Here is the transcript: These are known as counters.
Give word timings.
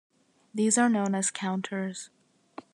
These 0.51 0.79
are 0.79 0.89
known 0.89 1.13
as 1.13 1.29
counters. 1.29 2.09